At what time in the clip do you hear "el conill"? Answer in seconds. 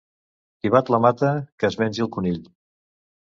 2.05-2.41